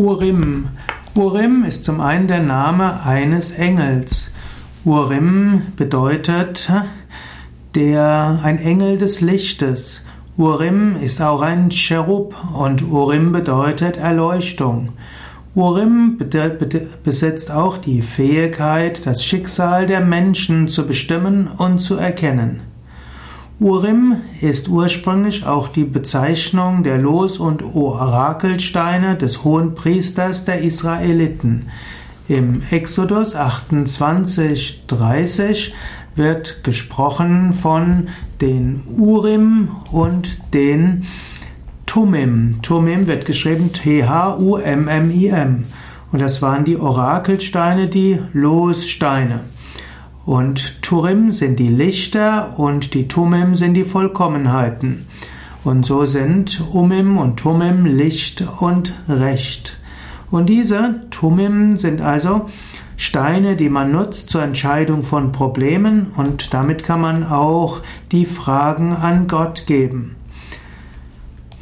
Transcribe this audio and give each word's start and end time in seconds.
Urim. 0.00 0.70
Urim 1.14 1.62
ist 1.62 1.84
zum 1.84 2.00
einen 2.00 2.26
der 2.26 2.40
Name 2.40 3.02
eines 3.04 3.52
Engels. 3.52 4.32
Urim 4.86 5.60
bedeutet 5.76 6.72
der, 7.74 8.40
ein 8.42 8.56
Engel 8.56 8.96
des 8.96 9.20
Lichtes. 9.20 10.06
Urim 10.38 10.96
ist 10.96 11.20
auch 11.20 11.42
ein 11.42 11.70
Cherub 11.70 12.34
und 12.54 12.82
Urim 12.90 13.30
bedeutet 13.32 13.98
Erleuchtung. 13.98 14.92
Urim 15.54 16.16
besitzt 17.04 17.50
auch 17.50 17.76
die 17.76 18.00
Fähigkeit, 18.00 19.04
das 19.04 19.22
Schicksal 19.22 19.84
der 19.84 20.00
Menschen 20.00 20.68
zu 20.68 20.86
bestimmen 20.86 21.46
und 21.58 21.78
zu 21.78 21.96
erkennen. 21.96 22.62
Urim 23.60 24.22
ist 24.40 24.68
ursprünglich 24.68 25.44
auch 25.44 25.68
die 25.68 25.84
Bezeichnung 25.84 26.82
der 26.82 26.96
Los- 26.96 27.38
und 27.38 27.62
Orakelsteine 27.62 29.16
des 29.16 29.44
Hohen 29.44 29.74
Priesters 29.74 30.46
der 30.46 30.62
Israeliten. 30.62 31.66
Im 32.26 32.62
Exodus 32.70 33.36
28, 33.36 34.86
30 34.86 35.74
wird 36.16 36.64
gesprochen 36.64 37.52
von 37.52 38.08
den 38.40 38.80
Urim 38.96 39.68
und 39.92 40.38
den 40.54 41.04
Tumim. 41.84 42.62
Tumim 42.62 43.06
wird 43.06 43.26
geschrieben 43.26 43.74
T-H-U-M-M-I-M. 43.74 45.66
Und 46.12 46.18
das 46.18 46.40
waren 46.40 46.64
die 46.64 46.78
Orakelsteine, 46.78 47.88
die 47.88 48.20
Lossteine. 48.32 49.40
Und 50.30 50.80
Turim 50.82 51.32
sind 51.32 51.58
die 51.58 51.70
Lichter 51.70 52.56
und 52.56 52.94
die 52.94 53.08
Tumim 53.08 53.56
sind 53.56 53.74
die 53.74 53.82
Vollkommenheiten. 53.82 55.08
Und 55.64 55.84
so 55.84 56.04
sind 56.04 56.62
Umim 56.70 57.18
und 57.18 57.38
Tumim 57.38 57.84
Licht 57.84 58.44
und 58.60 58.92
Recht. 59.08 59.76
Und 60.30 60.46
diese 60.46 61.00
Tumim 61.10 61.76
sind 61.76 62.00
also 62.00 62.42
Steine, 62.96 63.56
die 63.56 63.68
man 63.68 63.90
nutzt 63.90 64.30
zur 64.30 64.44
Entscheidung 64.44 65.02
von 65.02 65.32
Problemen 65.32 66.12
und 66.16 66.54
damit 66.54 66.84
kann 66.84 67.00
man 67.00 67.24
auch 67.24 67.80
die 68.12 68.24
Fragen 68.24 68.92
an 68.92 69.26
Gott 69.26 69.66
geben. 69.66 70.14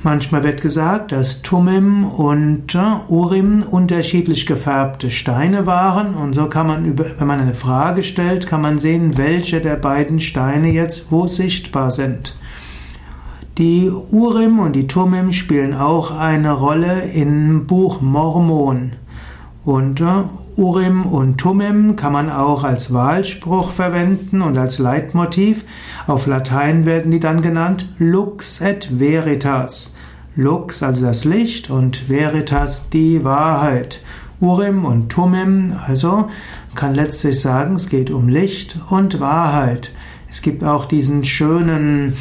Manchmal 0.05 0.45
wird 0.45 0.61
gesagt, 0.61 1.11
dass 1.11 1.43
Tumim 1.43 2.05
und 2.05 2.73
äh, 2.77 2.79
Urim 3.09 3.65
unterschiedlich 3.69 4.47
gefärbte 4.47 5.11
Steine 5.11 5.67
waren 5.67 6.15
und 6.15 6.35
so 6.35 6.47
kann 6.47 6.69
man, 6.69 6.97
wenn 6.97 7.27
man 7.27 7.41
eine 7.41 7.55
Frage 7.55 8.05
stellt, 8.05 8.47
kann 8.47 8.61
man 8.61 8.79
sehen, 8.79 9.19
welche 9.19 9.61
der 9.61 9.75
beiden 9.75 10.21
Steine 10.21 10.71
jetzt 10.71 11.11
wo 11.11 11.27
sichtbar 11.27 11.91
sind. 11.91 12.37
Die 13.59 13.91
Urim 13.91 14.61
und 14.61 14.77
die 14.77 14.87
Tumim 14.87 15.33
spielen 15.33 15.75
auch 15.75 16.17
eine 16.17 16.53
Rolle 16.53 17.03
im 17.13 17.67
Buch 17.67 18.01
Mormon. 18.01 18.93
Und 19.65 20.01
äh, 20.01 20.25
Urim 20.57 21.07
und 21.07 21.39
Tumim 21.39 21.97
kann 21.97 22.13
man 22.13 22.31
auch 22.31 22.65
als 22.65 22.93
Wahlspruch 22.93 23.71
verwenden 23.71 24.43
und 24.43 24.57
als 24.57 24.79
Leitmotiv. 24.79 25.65
Auf 26.07 26.27
Latein 26.27 26.87
werden 26.87 27.11
die 27.11 27.21
dann 27.21 27.43
genannt 27.43 27.93
Lux 27.99 28.61
et 28.61 28.99
Veritas. 28.99 29.95
Lux, 30.37 30.83
also 30.83 31.05
das 31.05 31.25
Licht, 31.25 31.71
und 31.71 32.09
Veritas, 32.09 32.89
die 32.91 33.25
Wahrheit. 33.25 34.03
Urim 34.41 34.85
und 34.85 35.09
Tumim, 35.11 35.75
also 35.87 36.29
kann 36.75 36.95
letztlich 36.95 37.41
sagen, 37.41 37.75
es 37.75 37.89
geht 37.89 38.11
um 38.11 38.29
Licht 38.29 38.79
und 38.89 39.19
Wahrheit. 39.19 39.93
Es 40.31 40.43
gibt 40.43 40.63
auch 40.63 40.85
diesen 40.85 41.25
schönen 41.25 42.15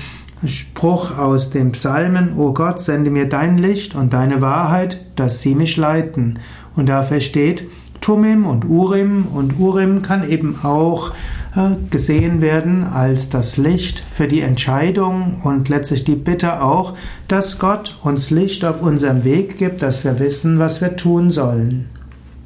Spruch 0.46 1.18
aus 1.18 1.50
dem 1.50 1.72
Psalmen, 1.72 2.38
O 2.38 2.54
Gott, 2.54 2.80
sende 2.80 3.10
mir 3.10 3.28
dein 3.28 3.58
Licht 3.58 3.96
und 3.96 4.14
deine 4.14 4.42
Wahrheit, 4.42 5.04
dass 5.16 5.42
sie 5.42 5.56
mich 5.56 5.78
leiten. 5.78 6.40
Und 6.76 6.90
dafür 6.90 7.22
steht, 7.22 7.64
Tumim 8.02 8.46
und 8.46 8.66
Urim 8.66 9.26
und 9.34 9.60
Urim 9.60 10.02
kann 10.02 10.30
eben 10.30 10.60
auch 10.64 11.12
äh, 11.56 11.72
gesehen 11.90 12.42
werden 12.42 12.84
als 12.84 13.30
das 13.30 13.58
Licht 13.58 14.04
für 14.11 14.28
die 14.28 14.42
Entscheidung 14.42 15.42
und 15.44 15.70
letztlich 15.70 16.04
die 16.04 16.16
Bitte 16.16 16.61
auch, 16.61 16.94
dass 17.28 17.58
Gott 17.58 17.98
uns 18.04 18.30
Licht 18.30 18.64
auf 18.64 18.82
unserem 18.82 19.23
Weg 19.23 19.58
gibt, 19.58 19.82
dass 19.82 20.04
wir 20.04 20.20
wissen, 20.20 20.60
was 20.60 20.82
wir 20.82 20.95
tun 20.95 21.32
sollen. 21.32 21.90